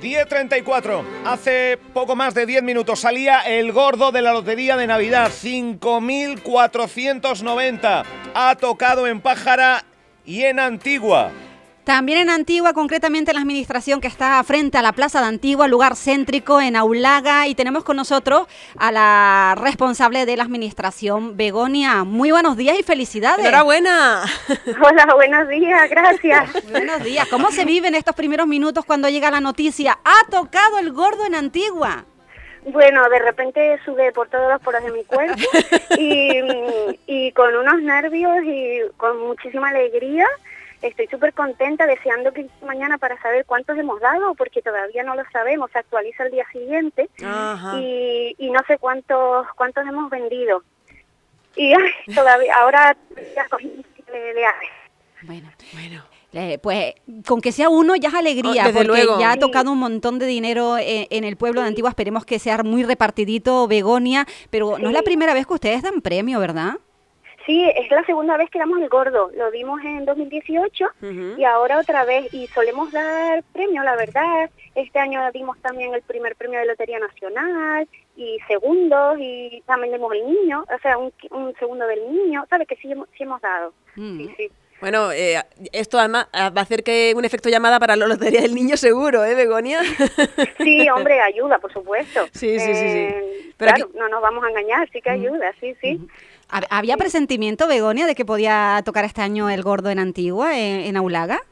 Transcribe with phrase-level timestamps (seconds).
[0.00, 1.04] 10.34.
[1.24, 5.30] Hace poco más de 10 minutos salía el gordo de la lotería de Navidad.
[5.30, 8.04] 5.490.
[8.34, 9.84] Ha tocado en Pájara
[10.24, 11.30] y en Antigua.
[11.88, 15.66] También en Antigua, concretamente en la administración que está frente a la Plaza de Antigua,
[15.68, 17.46] lugar céntrico en Aulaga.
[17.46, 22.04] Y tenemos con nosotros a la responsable de la administración, Begonia.
[22.04, 23.38] Muy buenos días y felicidades.
[23.38, 24.22] Enhorabuena.
[24.84, 26.62] Hola, buenos días, gracias.
[26.70, 27.26] buenos días.
[27.28, 29.98] ¿Cómo se viven estos primeros minutos cuando llega la noticia?
[30.04, 32.04] Ha tocado el gordo en Antigua.
[32.70, 35.36] Bueno, de repente sube por todos los poros de mi cuerpo
[35.98, 36.42] y,
[37.06, 40.26] y con unos nervios y con muchísima alegría
[40.82, 45.24] estoy súper contenta, deseando que mañana para saber cuántos hemos dado, porque todavía no lo
[45.30, 47.08] sabemos, se actualiza el día siguiente
[47.76, 50.62] y, y, no sé cuántos cuántos hemos vendido.
[51.56, 51.74] Y
[52.14, 52.96] todavía, ahora
[55.22, 56.17] Bueno, bueno.
[56.62, 56.94] Pues
[57.26, 60.26] con que sea uno ya es alegría, oh, porque ya ha tocado un montón de
[60.26, 61.90] dinero en, el pueblo de Antigua.
[61.90, 66.00] Esperemos que sea muy repartidito, Begonia, pero no es la primera vez que ustedes dan
[66.00, 66.74] premio, ¿verdad?
[67.48, 69.30] Sí, es la segunda vez que damos el gordo.
[69.34, 70.84] Lo dimos en 2018
[71.38, 72.32] y ahora otra vez.
[72.34, 74.50] Y solemos dar premio, la verdad.
[74.74, 80.12] Este año dimos también el primer premio de Lotería Nacional y segundos y también dimos
[80.12, 81.10] el niño, o sea, un,
[81.58, 82.44] segundo del niño.
[82.50, 83.72] ¿Sabes que sí, hemos dado?
[83.96, 84.26] Mm.
[84.80, 88.54] Bueno, eh, esto además va a hacer que un efecto llamada para la Lotería del
[88.54, 89.80] Niño seguro, ¿eh, Begonia?
[90.58, 92.26] Sí, hombre, ayuda, por supuesto.
[92.32, 92.74] Sí, sí, sí.
[92.74, 92.82] sí.
[92.84, 96.00] Eh, Pero claro, no nos vamos a engañar, sí que ayuda, sí, sí.
[96.48, 101.42] ¿Había presentimiento, Begonia, de que podía tocar este año el gordo en Antigua, en, Aulaga?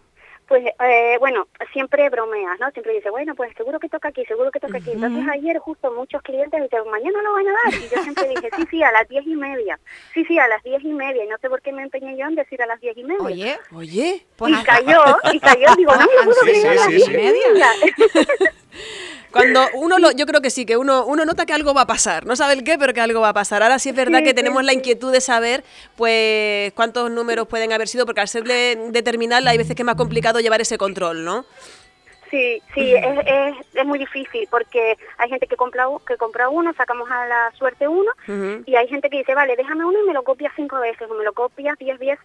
[0.49, 2.71] Pues eh, bueno, siempre bromeas, ¿no?
[2.71, 4.93] Siempre dice, bueno, pues seguro que toca aquí, seguro que toca aquí.
[4.93, 7.75] Entonces ayer justo muchos clientes dicen, mañana lo van a dar.
[7.75, 9.79] Y yo siempre dije, sí, sí, a las diez y media.
[10.15, 11.25] Sí, sí, a las diez y media.
[11.25, 13.23] Y no sé por qué me empeñé yo en decir a las diez y media.
[13.23, 14.27] Oye, oye.
[14.37, 15.75] Pues y cayó, y cayó.
[15.77, 17.67] Digo, no me puedo creer a las diez y media.
[19.37, 21.87] Cuando uno lo, yo creo que sí, que uno, uno nota que algo va a
[21.87, 23.63] pasar, no sabe el qué, pero que algo va a pasar.
[23.63, 25.65] Ahora sí es verdad que tenemos la inquietud de saber
[25.97, 29.97] pues cuántos números pueden haber sido, porque al ser determinarla hay veces que es más
[29.97, 31.45] complicado llevar ese control, ¿no?
[32.31, 37.09] Sí, sí, es, es, muy difícil porque hay gente que compra que compra uno, sacamos
[37.11, 38.11] a la suerte uno
[38.67, 41.15] y hay gente que dice, vale, déjame uno y me lo copia cinco veces o
[41.15, 42.19] me lo copias diez, diez,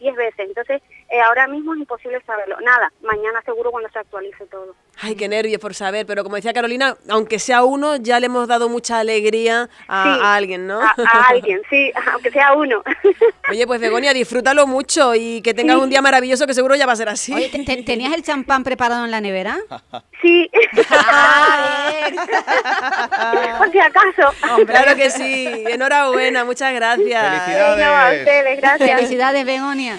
[0.00, 0.48] diez veces.
[0.48, 0.82] Entonces,
[1.14, 2.56] eh, ahora mismo es imposible saberlo.
[2.60, 4.74] Nada, mañana seguro cuando se actualice todo.
[5.00, 8.48] Ay, qué nervios por saber, pero como decía Carolina, aunque sea uno, ya le hemos
[8.48, 10.80] dado mucha alegría a, alguien, ¿no?
[10.80, 10.94] A,
[11.28, 12.82] alguien, sí, aunque sea uno.
[13.48, 16.94] Oye, pues Begonia, disfrútalo mucho y que tengas un día maravilloso que seguro ya va
[16.94, 17.32] a ser así.
[17.32, 17.48] Oye,
[17.84, 19.58] ¿tenías el champán preparado en la nevera?
[20.24, 20.50] Sí.
[20.88, 22.00] Ah,
[23.58, 24.32] Por si acaso.
[24.64, 25.64] claro que sí.
[25.68, 27.44] Enhorabuena, muchas gracias.
[27.44, 28.58] Felicidades.
[28.58, 28.90] gracias.
[28.90, 29.98] Felicidades, Begonia.